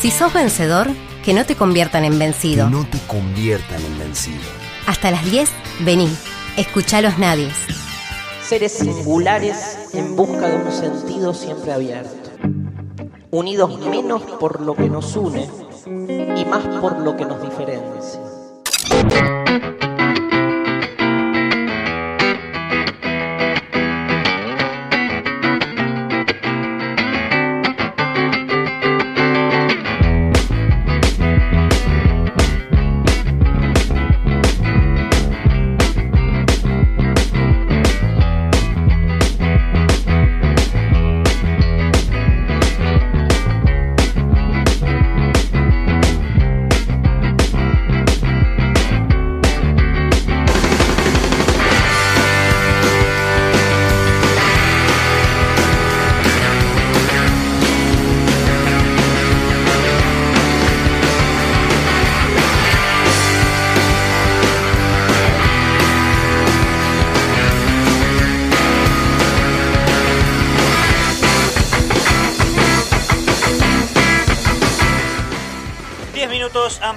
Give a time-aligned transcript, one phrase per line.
[0.00, 0.88] Si sos vencedor,
[1.24, 2.66] que no te conviertan en vencido.
[2.66, 4.40] Que no te conviertan en vencido.
[4.86, 5.50] Hasta las 10,
[5.80, 6.08] vení.
[6.56, 7.54] Escuchá los nadies.
[8.42, 12.30] Seres singulares en busca de un sentido siempre abierto.
[13.30, 15.48] Unidos menos por lo que nos une
[15.86, 18.29] y más por lo que nos diferencia.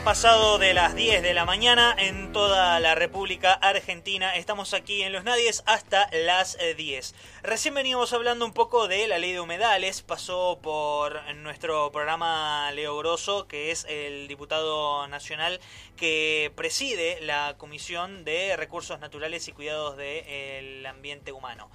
[0.04, 4.36] Pasado de las 10 de la mañana en toda la República Argentina.
[4.36, 7.12] Estamos aquí en Los Nadies hasta las 10.
[7.12, 10.02] Eh, Recién veníamos hablando un poco de la ley de humedales.
[10.02, 15.62] Pasó por nuestro programa Leo Grosso, que es el diputado nacional
[15.95, 21.70] que preside la Comisión de Recursos Naturales y Cuidados del Ambiente Humano.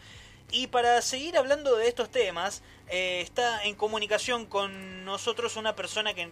[0.51, 6.13] Y para seguir hablando de estos temas, eh, está en comunicación con nosotros una persona
[6.13, 6.31] que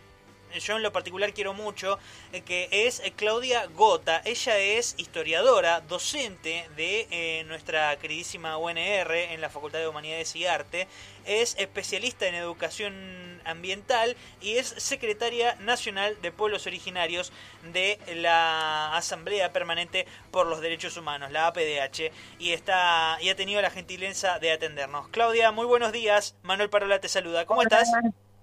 [0.59, 1.99] yo en lo particular quiero mucho,
[2.33, 4.23] eh, que es eh, Claudia Gota.
[4.25, 10.47] Ella es historiadora, docente de eh, nuestra queridísima UNR en la Facultad de Humanidades y
[10.47, 10.89] Arte.
[11.25, 17.33] Es especialista en educación ambiental y es secretaria nacional de pueblos originarios
[17.73, 23.63] de la Asamblea Permanente por los Derechos Humanos, la APDH, y está y ha tenido
[23.63, 25.09] la gentileza de atendernos.
[25.09, 26.37] Claudia, muy buenos días.
[26.43, 27.47] Manuel Parola te saluda.
[27.47, 27.91] ¿Cómo estás?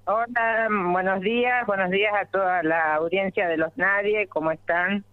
[0.05, 5.05] Hola, buenos días, buenos días a toda la audiencia de los Nadie, ¿cómo están?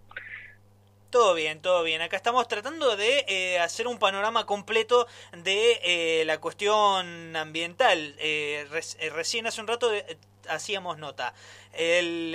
[1.10, 2.02] Todo bien, todo bien.
[2.02, 5.06] Acá estamos tratando de eh, hacer un panorama completo
[5.44, 8.16] de eh, la cuestión ambiental.
[8.18, 8.66] Eh,
[9.14, 9.92] recién hace un rato
[10.48, 11.34] hacíamos nota.
[11.72, 12.34] El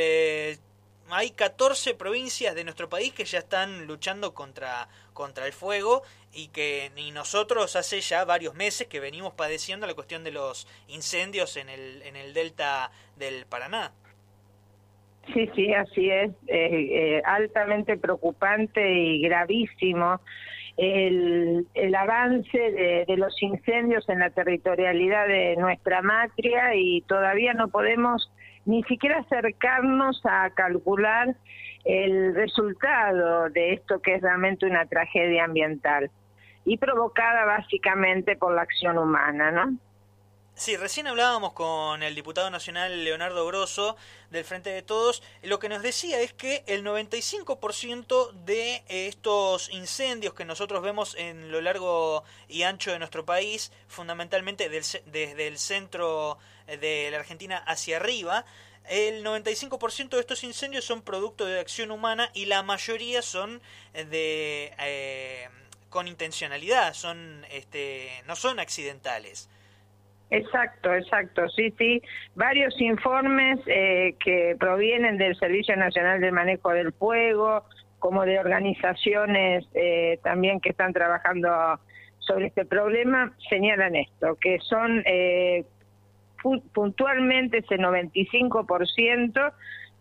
[1.10, 6.04] hay 14 provincias de nuestro país que ya están luchando contra, contra el fuego
[6.36, 10.68] y que ni nosotros hace ya varios meses que venimos padeciendo la cuestión de los
[10.90, 13.94] incendios en el, en el delta del Paraná.
[15.34, 16.32] Sí, sí, así es.
[16.48, 20.20] Eh, altamente preocupante y gravísimo
[20.78, 27.54] el, el avance de, de, los incendios en la territorialidad de nuestra matria y todavía
[27.54, 28.30] no podemos
[28.66, 31.34] ni siquiera acercarnos a calcular
[31.86, 36.12] el resultado de esto que es realmente una tragedia ambiental
[36.66, 39.78] y provocada básicamente por la acción humana, ¿no?
[40.58, 43.98] Sí, recién hablábamos con el diputado nacional Leonardo Grosso
[44.32, 45.22] del Frente de Todos.
[45.44, 51.52] Lo que nos decía es que el 95% de estos incendios que nosotros vemos en
[51.52, 56.38] lo largo y ancho de nuestro país, fundamentalmente desde el centro
[56.68, 58.46] de la Argentina hacia arriba,
[58.88, 63.62] el 95% de estos incendios son producto de acción humana y la mayoría son
[63.94, 65.50] de eh,
[65.96, 69.50] con intencionalidad, son este, no son accidentales.
[70.30, 72.02] Exacto, exacto, sí, sí.
[72.36, 77.64] Varios informes eh, que provienen del Servicio Nacional del Manejo del Fuego,
[78.00, 81.50] como de organizaciones eh, también que están trabajando
[82.20, 85.64] sobre este problema, señalan esto, que son eh,
[86.74, 89.54] puntualmente ese 95%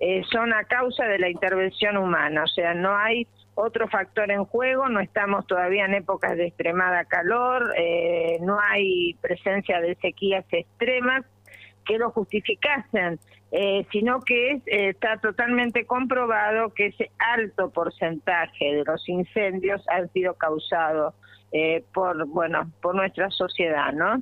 [0.06, 4.44] eh, son a causa de la intervención humana, o sea, no hay otro factor en
[4.44, 10.44] juego, no estamos todavía en épocas de extremada calor, eh, no hay presencia de sequías
[10.50, 11.24] extremas
[11.86, 13.18] que lo justificasen,
[13.50, 20.34] eh, sino que está totalmente comprobado que ese alto porcentaje de los incendios han sido
[20.34, 21.14] causados
[21.94, 24.20] por bueno por nuestra sociedad, ¿no?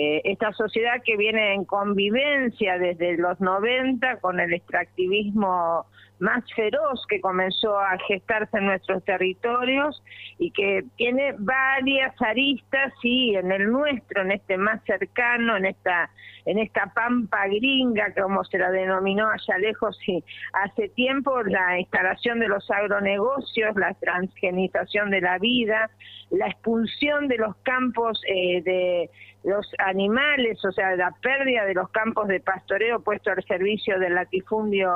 [0.00, 5.86] Eh, esta sociedad que viene en convivencia desde los 90 con el extractivismo
[6.20, 10.02] más feroz que comenzó a gestarse en nuestros territorios
[10.38, 16.10] y que tiene varias aristas y en el nuestro, en este más cercano, en esta
[16.48, 20.24] en esta pampa gringa, como se la denominó allá lejos y
[20.54, 25.90] hace tiempo, la instalación de los agronegocios, la transgenización de la vida,
[26.30, 29.10] la expulsión de los campos eh, de
[29.44, 34.14] los animales, o sea, la pérdida de los campos de pastoreo puesto al servicio del
[34.14, 34.90] latifundio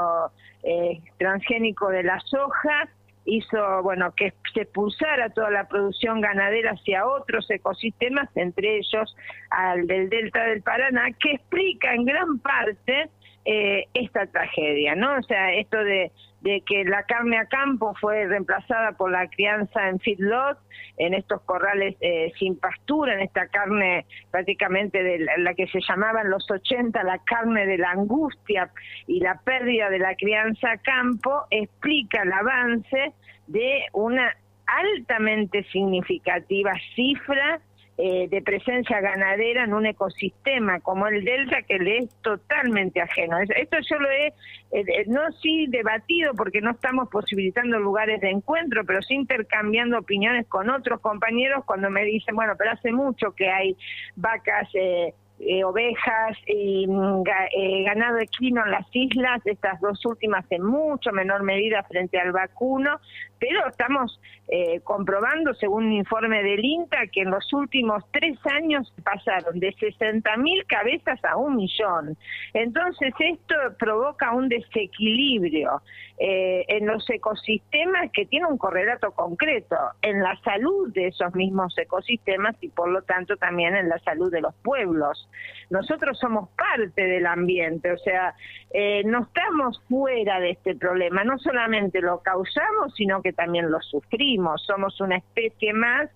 [0.63, 2.89] eh, transgénico de la soja,
[3.25, 9.17] hizo, bueno, que se expulsara toda la producción ganadera hacia otros ecosistemas, entre ellos
[9.51, 13.11] al del delta del Paraná, que explica en gran parte
[13.45, 15.17] eh, esta tragedia, ¿no?
[15.19, 16.11] O sea, esto de,
[16.43, 20.59] de, que la carne a campo fue reemplazada por la crianza en feedlot,
[20.99, 26.23] en estos corrales eh, sin pastura, en esta carne prácticamente de la, que se llamaba
[26.23, 28.71] en los 80 la carne de la angustia
[29.07, 33.13] y la pérdida de la crianza a campo, explica el avance
[33.47, 34.37] de una
[34.67, 37.61] altamente significativa cifra
[37.99, 43.39] eh, de presencia ganadera en un ecosistema como el delta que le es totalmente ajeno.
[43.39, 44.33] Esto yo lo he,
[44.73, 50.47] eh, no sí debatido porque no estamos posibilitando lugares de encuentro, pero sí intercambiando opiniones
[50.47, 53.77] con otros compañeros cuando me dicen, bueno, pero hace mucho que hay
[54.17, 54.69] vacas...
[54.75, 57.25] Eh, eh, ovejas y mm,
[57.57, 62.31] eh, ganado equino en las islas, estas dos últimas en mucho menor medida frente al
[62.31, 63.01] vacuno,
[63.41, 68.93] pero estamos eh, comprobando, según un informe del INTA, que en los últimos tres años
[69.03, 72.17] pasaron de 60 mil cabezas a un millón.
[72.55, 75.83] Entonces esto provoca un desequilibrio
[76.25, 82.55] en los ecosistemas que tiene un correlato concreto en la salud de esos mismos ecosistemas
[82.61, 85.29] y por lo tanto también en la salud de los pueblos.
[85.71, 88.35] Nosotros somos parte del ambiente, o sea,
[88.73, 93.81] eh, no estamos fuera de este problema, no solamente lo causamos, sino que también lo
[93.81, 96.09] sufrimos, somos una especie más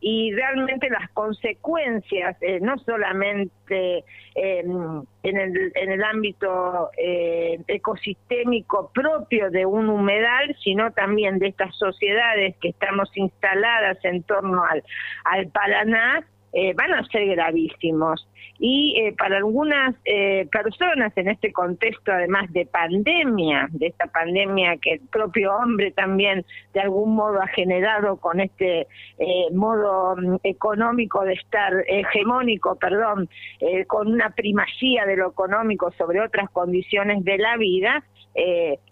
[0.00, 4.04] y realmente las consecuencias, eh, no solamente
[4.34, 11.48] em, en, el, en el ámbito eh, ecosistémico propio de un humedal, sino también de
[11.48, 14.82] estas sociedades que estamos instaladas en torno al,
[15.24, 18.28] al Paraná, eh, van a ser gravísimos.
[18.58, 24.76] Y eh, para algunas eh, personas en este contexto, además de pandemia, de esta pandemia
[24.76, 26.44] que el propio hombre también
[26.74, 28.86] de algún modo ha generado con este
[29.52, 33.28] modo mm, económico de estar hegemónico, perdón,
[33.86, 38.04] con una primacía de lo económico sobre otras condiciones de la vida,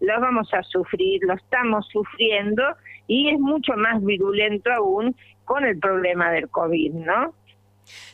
[0.01, 2.63] lo vamos a sufrir, lo estamos sufriendo
[3.07, 5.15] y es mucho más virulento aún
[5.45, 7.35] con el problema del COVID, ¿no?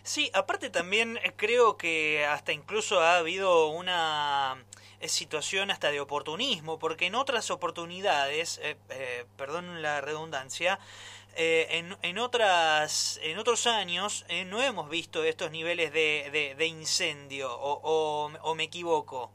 [0.03, 4.65] Sí, aparte también eh, creo que hasta incluso ha habido una
[5.01, 8.77] eh, situación hasta de oportunismo, porque en otras oportunidades, eh,
[9.37, 10.79] perdón la redundancia,
[11.39, 18.33] en, en, otras, en otros años no hemos visto estos niveles de, de, incendio, o,
[18.41, 19.31] o me equivoco.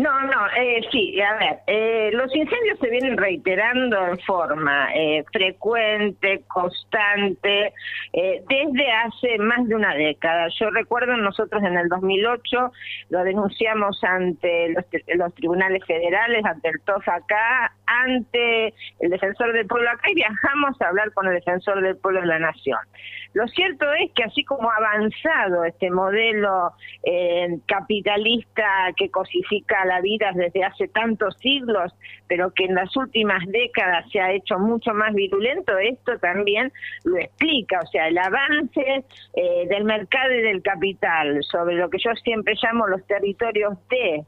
[0.00, 5.22] No, no, eh, sí, a ver, eh, los incendios se vienen reiterando en forma eh,
[5.30, 7.74] frecuente, constante,
[8.14, 10.48] eh, desde hace más de una década.
[10.58, 12.72] Yo recuerdo nosotros en el 2008
[13.10, 14.86] lo denunciamos ante los,
[15.16, 20.80] los tribunales federales, ante el TOF acá, ante el defensor del pueblo acá y viajamos
[20.80, 22.78] a hablar con el defensor del pueblo de la nación.
[23.32, 26.72] Lo cierto es que así como ha avanzado este modelo
[27.04, 28.64] eh, capitalista
[28.96, 31.94] que cosifica la vida desde hace tantos siglos,
[32.26, 36.72] pero que en las últimas décadas se ha hecho mucho más virulento, esto también
[37.04, 39.04] lo explica, o sea, el avance
[39.34, 44.24] eh, del mercado y del capital sobre lo que yo siempre llamo los territorios de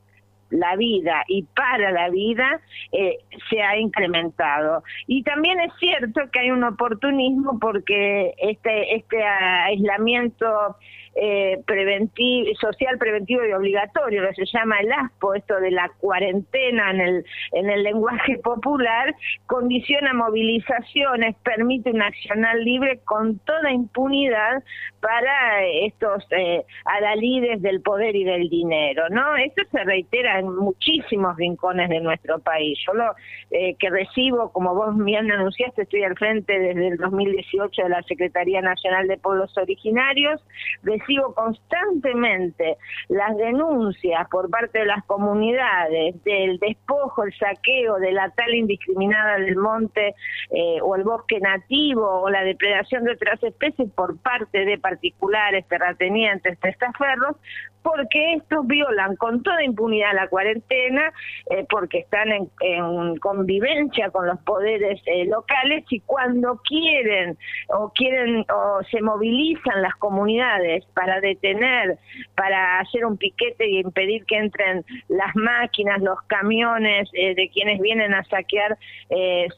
[0.53, 2.61] la vida y para la vida
[2.93, 3.19] eh,
[3.51, 4.85] se ha incrementado.
[5.07, 10.77] Y también es cierto que hay un oportunismo porque este, este aislamiento
[11.15, 16.91] eh, preventivo, social preventivo y obligatorio, que se llama el ASPO, esto de la cuarentena
[16.91, 19.15] en el, en el lenguaje popular,
[19.47, 24.63] condiciona movilizaciones, permite un accional libre con toda impunidad
[25.03, 29.37] para estos eh, adalides del poder y del dinero, ¿no?
[29.37, 32.79] Esto se reitera en muchísimos rincones de nuestro país.
[32.87, 33.13] Yo lo
[33.51, 38.03] eh, que recibo, como vos bien anunciaste, estoy al frente desde el 2018 de la
[38.05, 40.41] Secretaría Nacional de Pueblos Originarios,
[40.85, 42.77] recibo constantemente
[43.09, 49.39] las denuncias por parte de las comunidades del despojo, el saqueo de la tala indiscriminada
[49.39, 50.15] del monte
[50.51, 55.67] eh, o el bosque nativo o la depredación de otras especies por parte de particulares,
[55.69, 57.37] terratenientes, testaferros,
[57.83, 61.13] porque estos violan con toda impunidad la cuarentena,
[61.51, 67.37] eh, porque están en, convivencia con los poderes eh, locales y cuando quieren
[67.69, 71.99] o quieren o se movilizan las comunidades para detener,
[72.37, 77.81] para hacer un piquete y impedir que entren las máquinas, los camiones eh, de quienes
[77.81, 78.77] vienen a saquear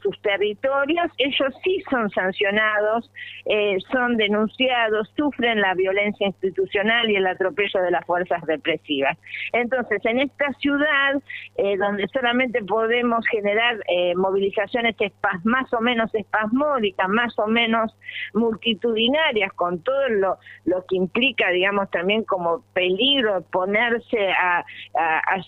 [0.01, 3.09] sus territorios, ellos sí son sancionados,
[3.91, 9.17] son denunciados, sufren la violencia institucional y el atropello de las fuerzas represivas.
[9.51, 11.21] Entonces, en esta ciudad,
[11.57, 14.95] eh, donde solamente podemos generar eh, movilizaciones
[15.43, 17.93] más o menos espasmódicas, más o menos
[18.33, 20.37] multitudinarias, con todo lo,
[20.87, 24.63] que implica, digamos, también como peligro ponerse a,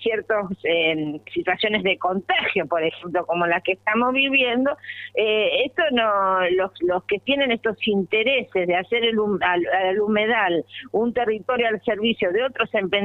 [0.02, 4.76] ciertas eh, situaciones de contagio, por ejemplo, como las que estamos viviendo,
[5.14, 11.68] esto no, los, los que tienen estos intereses de hacer el, al, humedal un territorio
[11.68, 12.98] al servicio de otros empresarios,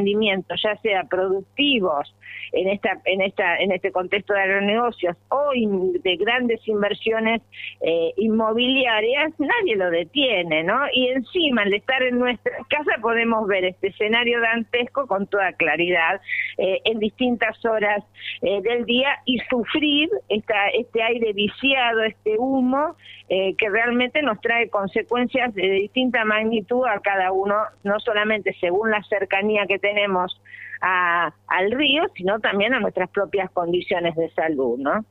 [0.62, 2.14] ya sea productivos
[2.52, 7.42] en esta en esta en este contexto de agronegocios o de grandes inversiones
[7.80, 10.80] eh, inmobiliarias, nadie lo detiene, ¿no?
[10.92, 16.20] Y encima al estar en nuestra casa podemos ver este escenario dantesco con toda claridad
[16.58, 18.04] eh, en distintas horas
[18.42, 22.96] eh, del día y sufrir esta, este aire viciado, este humo
[23.56, 29.02] que realmente nos trae consecuencias de distinta magnitud a cada uno, no solamente según la
[29.04, 30.40] cercanía que tenemos
[30.80, 35.04] al río, sino también a nuestras propias condiciones de salud, ¿no?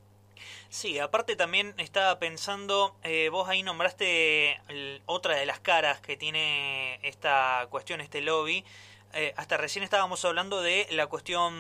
[0.72, 4.58] Sí, aparte también estaba pensando, eh, vos ahí nombraste
[5.06, 8.64] otra de las caras que tiene esta cuestión, este lobby.
[9.14, 11.54] Eh, hasta recién estábamos hablando de la cuestión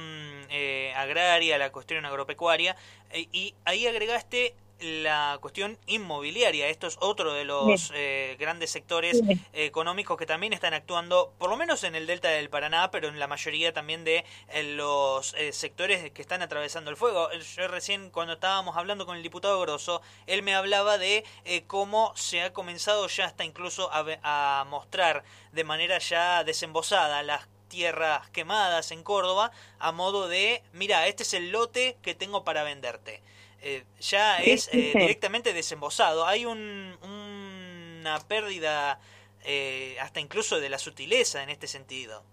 [0.50, 2.78] eh, agraria, la cuestión agropecuaria,
[3.13, 6.67] y ahí agregaste la cuestión inmobiliaria.
[6.67, 9.21] Esto es otro de los eh, grandes sectores
[9.53, 13.19] económicos que también están actuando, por lo menos en el delta del Paraná, pero en
[13.19, 17.29] la mayoría también de eh, los eh, sectores que están atravesando el fuego.
[17.31, 21.23] Yo recién cuando estábamos hablando con el diputado Grosso, él me hablaba de
[21.67, 27.47] cómo se ha comenzado ya hasta incluso a, a mostrar de manera ya desembosada las
[27.71, 32.63] tierras quemadas en Córdoba a modo de, mira, este es el lote que tengo para
[32.63, 33.21] venderte.
[33.62, 36.25] Eh, ya es eh, directamente desembosado.
[36.25, 39.00] Hay un, una pérdida
[39.44, 42.24] eh, hasta incluso de la sutileza en este sentido.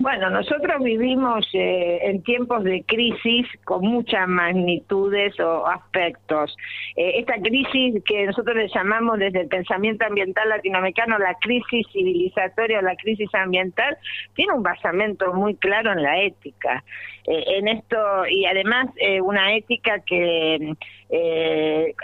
[0.00, 6.56] Bueno, nosotros vivimos eh, en tiempos de crisis con muchas magnitudes o aspectos.
[6.94, 12.78] Eh, esta crisis que nosotros le llamamos desde el pensamiento ambiental latinoamericano la crisis civilizatoria
[12.78, 13.98] o la crisis ambiental,
[14.34, 16.84] tiene un basamento muy claro en la ética.
[17.26, 17.98] Eh, en esto
[18.30, 18.86] y además
[19.22, 20.74] una ética que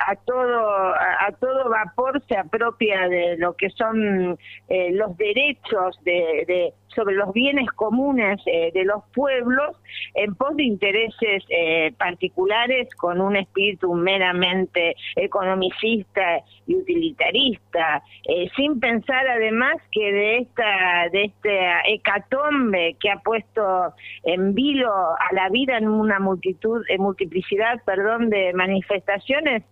[0.06, 4.36] a todo a, todo vapor se apropia de lo que son
[4.68, 9.76] los derechos de sobre los bienes comunes eh, de los pueblos
[10.14, 18.80] en pos de intereses eh, particulares con un espíritu meramente economicista y utilitarista, eh, sin
[18.80, 25.48] pensar además que de esta de este hecatombe que ha puesto en vilo a la
[25.48, 29.62] vida en una multitud, en multiplicidad, perdón, de manifestaciones,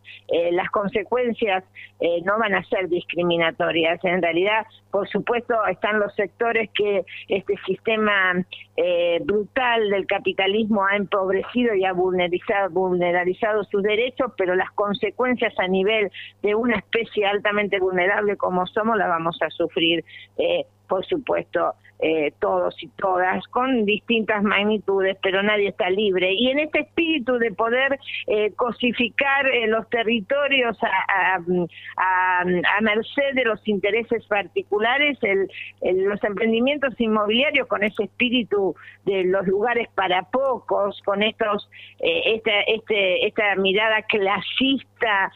[0.52, 1.64] las consecuencias
[2.24, 4.02] no van a ser discriminatorias.
[4.04, 8.44] En realidad, por supuesto, están los sectores que este sistema
[8.76, 15.52] eh, brutal del capitalismo ha empobrecido y ha vulnerizado, vulneralizado sus derechos, pero las consecuencias
[15.58, 16.10] a nivel
[16.42, 20.04] de una especie altamente vulnerable como somos las vamos a sufrir,
[20.38, 21.74] eh, por supuesto,
[22.04, 26.32] eh, todos y todas, con distintas magnitudes, pero nadie está libre.
[26.34, 27.96] Y en este espíritu de poder
[28.26, 35.48] eh, cosificar eh, los territorios a, a, merced de los intereses particulares, el,
[36.04, 38.74] los emprendimientos inmobiliarios con ese espíritu
[39.04, 41.70] de los lugares para pocos, con estos
[42.00, 45.30] esta, este, esta mirada clasista,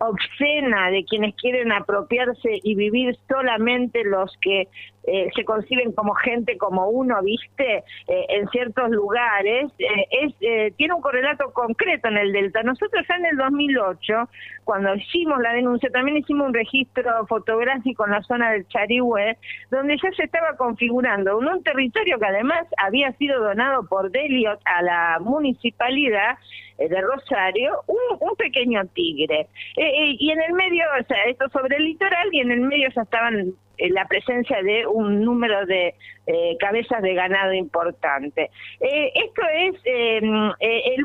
[0.00, 4.63] obscena de quienes quieren apropiarse y vivir solamente los que
[5.06, 10.94] eh, se conciben como gente como uno, viste, eh, en ciertos lugares, eh, es, tiene
[10.94, 12.62] un correlato concreto en el Delta.
[12.62, 14.28] Nosotros ya en el 2008,
[14.64, 19.36] cuando hicimos la denuncia, también hicimos un registro fotográfico en la zona del Charihue,
[19.70, 24.60] donde ya se estaba configurando un, un territorio que además había sido donado por Deliot
[24.64, 26.38] a la municipalidad
[26.78, 29.46] de Rosario, un, un pequeño tigre.
[29.76, 33.02] y en el medio, o sea, esto sobre el litoral, y en el medio ya
[33.02, 35.94] estaban la presencia de un número de,
[36.26, 38.50] eh, cabezas de ganado importante.
[38.80, 41.04] Eh, esto es eh, el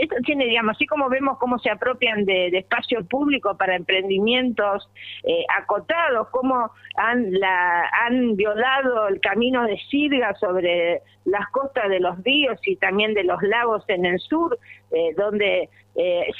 [0.00, 4.88] esto tiene, digamos, así como vemos cómo se apropian de, espacio público para emprendimientos
[5.58, 12.22] acotados, cómo han, la, han violado el camino de Sirga sobre las costas de los
[12.22, 14.58] ríos y también de los lagos en el sur,
[15.16, 15.68] donde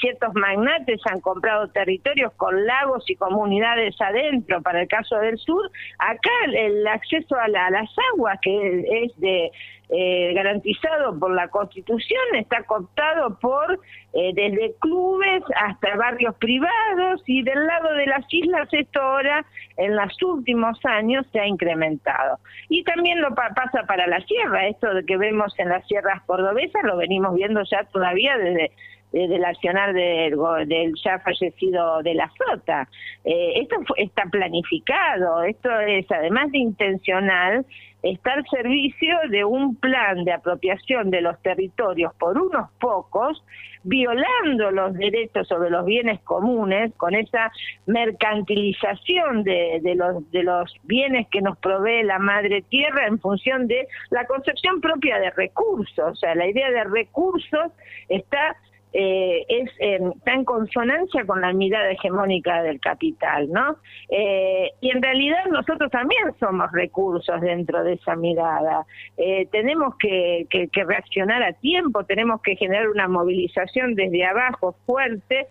[0.01, 5.71] ciertos magnates han comprado territorios con lagos y comunidades adentro, para el caso del sur,
[5.97, 9.51] acá el, acceso a, a las aguas que es de
[9.89, 13.79] eh, garantizado por la Constitución, está cooptado por
[14.13, 19.45] eh, desde clubes hasta barrios privados y del lado de las islas esto ahora
[19.77, 22.39] en los últimos años se ha incrementado.
[22.67, 26.83] Y también lo pasa para la sierra, esto de que vemos en las sierras cordobesas
[26.83, 28.71] lo venimos viendo ya todavía desde
[29.15, 30.35] desde el accionar del,
[30.67, 32.89] del, ya fallecido de la flota.
[33.23, 37.65] Eh, esto está planificado, esto es además de intencional,
[38.03, 43.41] está al servicio de un plan de apropiación de los territorios por unos pocos,
[43.83, 47.53] violando los derechos sobre los bienes comunes, con esa
[47.85, 54.81] mercantilización de los bienes que nos provee la madre tierra en función de la concepción
[54.81, 56.11] propia de recursos.
[56.11, 57.71] O sea, la idea de recursos
[58.09, 58.57] está
[58.97, 63.75] eh, es eh, está en consonancia con la mirada hegemónica del capital, ¿no?
[64.07, 68.85] Eh, y en realidad nosotros también somos recursos dentro de esa mirada.
[69.17, 75.47] Eh, tenemos que, que, reaccionar a tiempo, tenemos que generar una movilización desde abajo fuerte,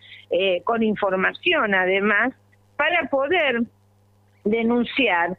[0.64, 2.32] con información además,
[2.76, 3.62] para poder
[4.44, 5.36] denunciar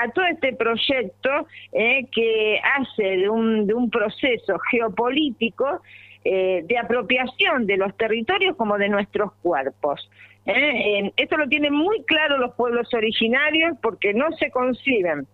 [0.00, 5.80] a todo este proyecto que hace de un, de un proceso geopolítico
[6.24, 10.08] eh, de apropiación de los territorios como de nuestros cuerpos.
[10.46, 11.12] ¿eh?
[11.16, 15.26] esto lo tienen muy claro los pueblos originarios porque no se conciben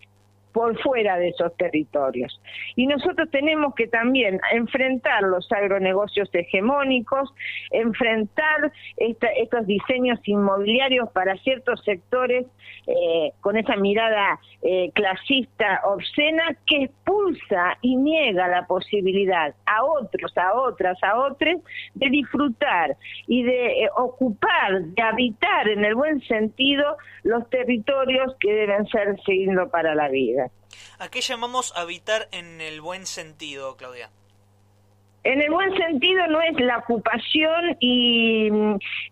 [0.59, 2.41] por fuera de esos territorios.
[2.75, 7.33] Y nosotros tenemos que también enfrentar los agronegocios hegemónicos,
[7.71, 12.45] enfrentar estos diseños inmobiliarios para ciertos sectores
[12.89, 20.37] eh, con esa mirada eh, clasista obscena que expulsa y niega la posibilidad a otros,
[20.37, 21.63] a otras, a otros
[21.95, 22.97] de disfrutar
[23.29, 29.21] y de eh, ocupar, de habitar en el buen sentido los territorios que deben ser
[29.21, 30.48] signo para la vida.
[30.99, 34.11] ¿A qué llamamos habitar en el buen sentido, Claudia?
[35.25, 38.49] En el buen sentido no es la ocupación y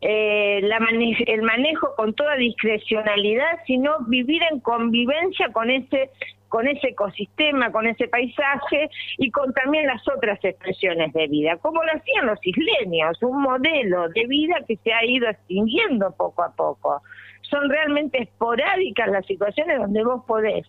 [0.00, 0.78] eh, la
[1.26, 6.10] el manejo con toda discrecionalidad, sino vivir en convivencia con ese
[6.48, 11.82] con ese ecosistema, con ese paisaje y con también las otras expresiones de vida, como
[11.82, 16.52] lo hacían los isleños, un modelo de vida que se ha ido extinguiendo poco a
[16.54, 17.02] poco.
[17.42, 20.66] Son realmente esporádicas las situaciones donde vos podés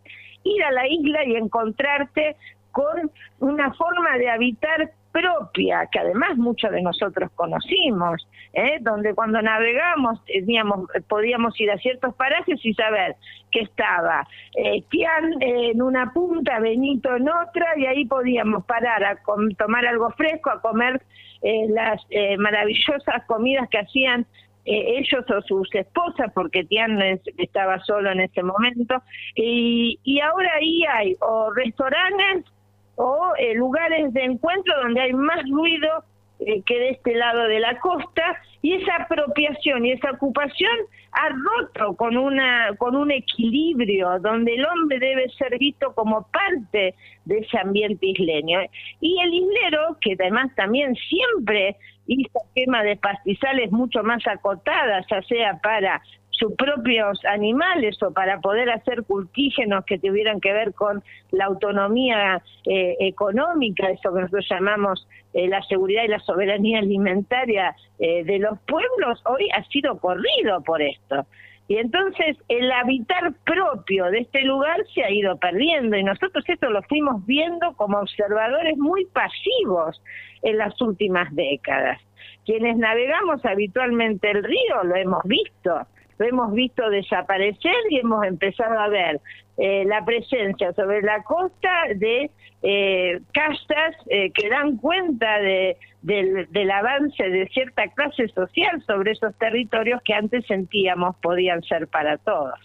[0.55, 2.35] ir a la isla y encontrarte
[2.71, 8.77] con una forma de habitar propia, que además muchos de nosotros conocimos, ¿eh?
[8.81, 13.15] donde cuando navegamos teníamos, podíamos ir a ciertos parajes y saber
[13.51, 19.17] que estaba eh, Tian en una punta, Benito en otra, y ahí podíamos parar a
[19.57, 21.01] tomar algo fresco, a comer
[21.41, 24.25] eh, las eh, maravillosas comidas que hacían
[24.67, 26.99] eh, ellos o sus esposas, porque Tian
[27.37, 29.01] estaba solo en ese momento,
[29.35, 32.51] y, y ahora ahí hay o restaurantes
[32.95, 36.03] o eh, lugares de encuentro donde hay más ruido
[36.39, 40.77] que de este lado de la costa y esa apropiación y esa ocupación
[41.11, 46.95] ha roto con una con un equilibrio donde el hombre debe ser visto como parte
[47.25, 48.59] de ese ambiente isleño.
[49.01, 51.75] Y el islero que además también siempre
[52.07, 56.01] hizo quema de pastizales mucho más acotadas ya sea para
[56.37, 62.43] sus propios animales o para poder hacer cultígenos que tuvieran que ver con la autonomía
[62.65, 68.39] eh, económica, eso que nosotros llamamos eh, la seguridad y la soberanía alimentaria eh, de
[68.39, 71.25] los pueblos, hoy ha sido corrido por esto.
[71.69, 76.69] Y entonces el habitar propio de este lugar se ha ido perdiendo y nosotros esto
[76.69, 80.01] lo fuimos viendo como observadores muy pasivos
[80.43, 81.99] en las últimas décadas.
[82.45, 85.85] Quienes navegamos habitualmente el río lo hemos visto,
[86.17, 89.21] lo hemos visto desaparecer y hemos empezado a ver
[89.57, 92.31] eh, la presencia sobre la costa de
[92.63, 99.35] eh, castas eh, que dan cuenta de, del, avance de cierta clase social sobre esos
[99.37, 102.59] territorios que antes sentíamos podían ser para todos.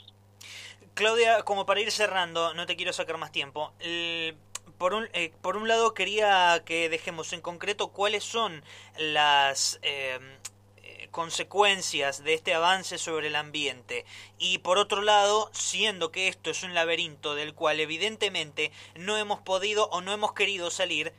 [0.94, 3.72] Claudia, como para ir cerrando, no te quiero sacar más tiempo.
[4.76, 5.06] por, un,
[5.40, 8.62] por un lado, quería que dejemos en concreto cuáles son
[8.98, 9.80] las
[11.12, 14.04] consecuencias de este avance sobre el ambiente.
[14.40, 19.40] Y por otro lado, siendo que esto es un laberinto del cual evidentemente no hemos
[19.40, 21.12] podido o no hemos querido salir,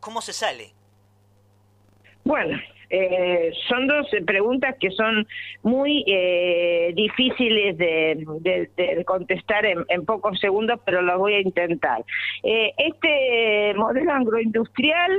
[0.00, 0.72] ¿cómo se sale?
[2.24, 2.58] Bueno,
[2.90, 5.26] eh, son dos preguntas que son
[5.62, 12.04] muy eh, difíciles de, contestar en, pocos segundos, pero lo voy a intentar.
[12.42, 15.10] Eh, este modelo agroindustrial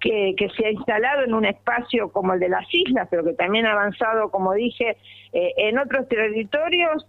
[0.00, 3.66] que, se ha instalado en un espacio como el de las islas, pero que también
[3.66, 4.96] ha avanzado, como dije,
[5.32, 7.06] en otros territorios,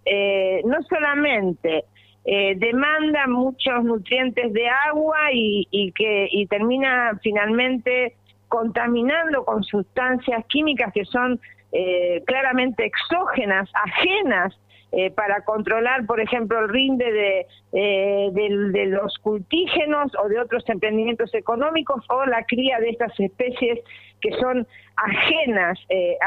[0.64, 1.84] no solamente
[2.24, 8.14] demanda muchos nutrientes de agua y, que y termina finalmente
[8.52, 11.40] contaminando con sustancias químicas que son
[11.72, 14.54] eh, claramente exógenas, ajenas
[14.92, 20.68] eh, para controlar, por ejemplo, el rinde de, eh, de, los cultígenos o de otros
[20.68, 23.80] emprendimientos económicos o la cría de estas especies
[24.20, 25.78] que son ajenas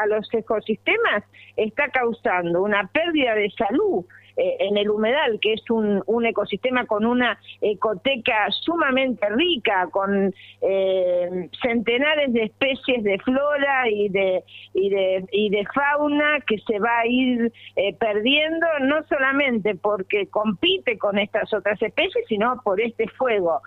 [0.01, 1.23] a los ecosistemas,
[1.55, 4.05] está causando una pérdida de salud
[4.37, 10.33] eh, en el humedal, que es un, un, ecosistema con una ecoteca sumamente rica, con
[10.61, 14.43] eh, centenares de especies de flora y de,
[14.73, 20.27] y de, y de fauna que se va a ir eh, perdiendo, no solamente porque
[20.27, 23.61] compite con estas otras especies, sino por este fuego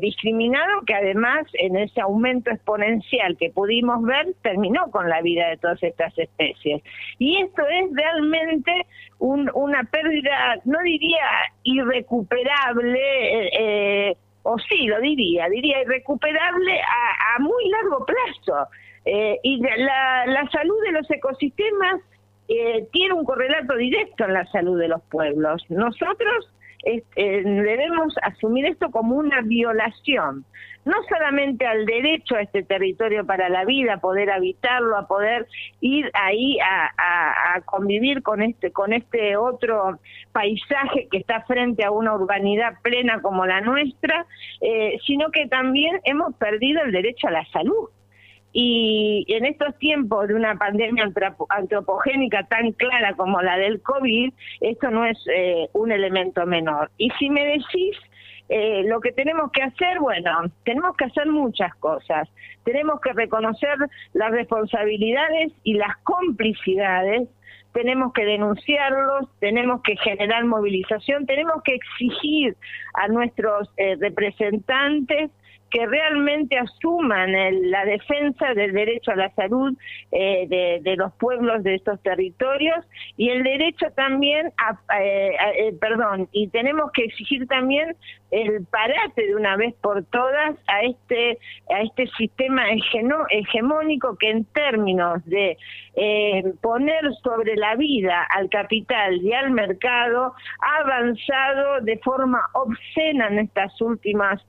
[0.00, 5.56] discriminado que además en ese aumento exponencial que pudimos ver terminó con la vida de
[5.58, 6.82] todas estas especies.
[7.18, 8.86] Y esto es realmente
[9.18, 11.26] un, una pérdida, no diría
[11.62, 18.70] irrecuperable, eh, eh, o sí, lo diría, diría irrecuperable a, muy largo plazo.
[19.04, 22.00] Eh, y la, la, salud de los ecosistemas
[22.92, 25.62] tiene un correlato directo en la salud de los pueblos.
[25.68, 26.48] Nosotros
[27.14, 30.44] debemos asumir esto como una violación
[30.88, 35.46] no solamente al derecho a este territorio para la vida, a poder habitarlo, a poder
[35.80, 39.98] ir ahí a, convivir con este, con este otro
[40.32, 44.26] paisaje que está frente a una urbanidad plena como la nuestra,
[44.60, 47.90] eh, sino que también hemos perdido el derecho a la salud.
[48.52, 51.10] Y en estos tiempos de una pandemia
[51.50, 56.90] antropogénica tan clara como la del COVID, esto no es eh, un elemento menor.
[56.96, 57.96] Y si me decís
[58.48, 60.30] eh, lo que tenemos que hacer, bueno,
[60.64, 62.28] tenemos que hacer muchas cosas.
[62.64, 63.76] Tenemos que reconocer
[64.14, 67.28] las responsabilidades y las complicidades,
[67.72, 72.56] tenemos que denunciarlos, tenemos que generar movilización, tenemos que exigir
[72.94, 75.30] a nuestros eh, representantes
[75.70, 77.32] que realmente asuman
[77.70, 79.76] la defensa del derecho a la salud
[80.10, 82.84] eh, de, los pueblos de estos territorios
[83.16, 87.94] y el derecho también a, eh, eh, perdón, y tenemos que exigir también
[88.30, 91.38] el parate de una vez por todas a este
[91.70, 92.64] a este sistema
[93.30, 95.56] hegemónico que en términos de
[96.60, 103.40] poner sobre la vida al capital y al mercado ha avanzado de forma obscena en
[103.40, 104.40] estas últimas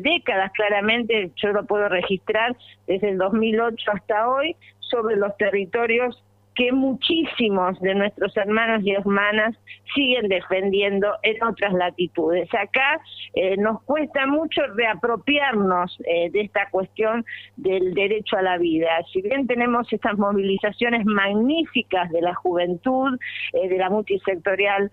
[0.00, 6.22] décadas claramente yo lo puedo registrar desde el 2008 hasta hoy sobre los territorios
[6.54, 9.56] que muchísimos de nuestros hermanos y hermanas
[9.92, 12.48] siguen defendiendo en otras latitudes.
[12.54, 13.00] Acá
[13.34, 17.24] eh, nos cuesta mucho reapropiarnos eh, de esta cuestión
[17.56, 18.88] del derecho a la vida.
[19.12, 23.18] Si bien tenemos estas movilizaciones magníficas de la juventud,
[23.52, 24.92] eh, de la multisectorial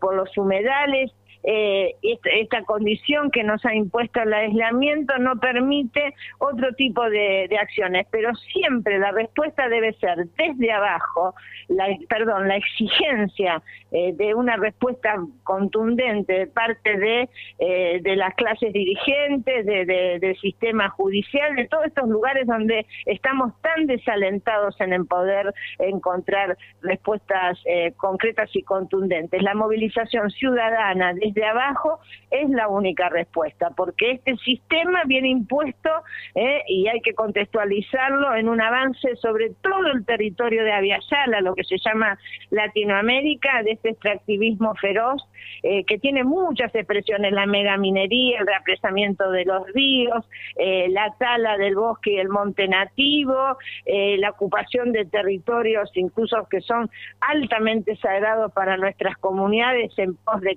[0.00, 1.10] por los humedales,
[1.42, 8.06] eh, esta, condición que nos ha impuesto el aislamiento no permite otro tipo de, acciones,
[8.10, 11.34] pero siempre la respuesta debe ser desde abajo,
[11.68, 18.34] la, perdón, la exigencia eh, de una respuesta contundente de parte de, eh, de las
[18.34, 24.92] clases dirigentes, de, del sistema judicial, de todos estos lugares donde estamos tan desalentados en
[24.92, 29.42] el poder encontrar respuestas eh, concretas y contundentes.
[29.42, 35.90] La movilización ciudadana de de abajo es la única respuesta, porque este sistema viene impuesto
[36.34, 41.54] eh, y hay que contextualizarlo en un avance sobre todo el territorio de Aviala, lo
[41.54, 42.18] que se llama
[42.50, 45.22] Latinoamérica, de este extractivismo feroz,
[45.62, 50.24] eh, que tiene muchas expresiones, la megaminería, el reapresamiento de los ríos,
[50.56, 56.60] eh, la tala del bosque y el monte nativo, la ocupación de territorios incluso que
[56.60, 56.90] son
[57.20, 60.56] altamente sagrados para nuestras comunidades en pos de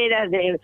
[0.00, 0.60] carreteras, de,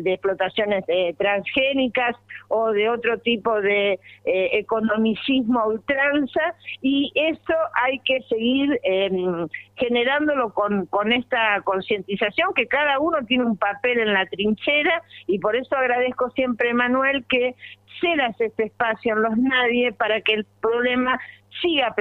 [0.00, 2.16] de, explotaciones eh, transgénicas
[2.48, 6.54] o de otro tipo de eh, economicismo a ultranza.
[6.80, 13.44] Y eso hay que seguir em, generándolo con, con esta concientización que cada uno tiene
[13.44, 15.02] un papel en la trinchera.
[15.26, 17.54] Y por eso agradezco siempre Manuel que
[18.00, 21.18] cedas este espacio en los nadie para que el problema
[21.60, 21.94] siga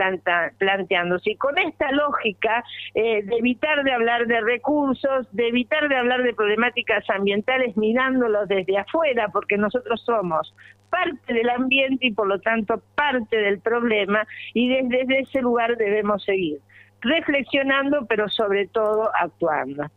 [0.58, 1.32] planteándose.
[1.32, 6.23] Y con esta lógica eh, de evitar de hablar de recursos, de evitar de hablar
[6.23, 10.54] de problemáticas ambientales mirándolos desde afuera, porque nosotros somos
[10.89, 16.23] parte del ambiente y por lo tanto parte del problema y desde ese lugar debemos
[16.23, 16.60] seguir
[17.01, 19.89] reflexionando, pero sobre todo actuando.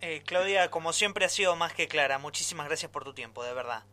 [0.00, 2.18] Eh, Claudia, como siempre ha sido más que clara.
[2.18, 3.84] Muchísimas gracias por tu tiempo, de verdad.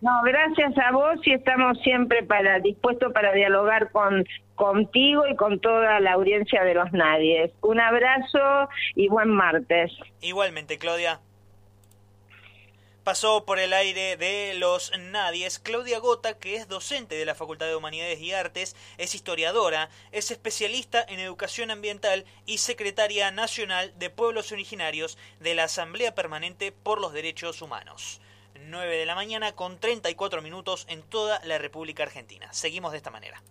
[0.00, 5.60] No, gracias a vos y estamos siempre para dispuestos para dialogar con contigo y con
[5.60, 7.52] toda la audiencia de los Nadies.
[7.62, 9.92] Un abrazo y buen martes.
[10.20, 11.20] Igualmente, Claudia.
[13.02, 17.66] Pasó por el aire de los Nadies Claudia Gota, que es docente de la Facultad
[17.66, 24.10] de Humanidades y Artes, es historiadora, es especialista en educación ambiental y secretaria nacional de
[24.10, 28.20] pueblos originarios de la Asamblea Permanente por los Derechos Humanos.
[28.66, 32.52] 9 de la mañana con 34 minutos en toda la República Argentina.
[32.52, 33.42] Seguimos de esta manera.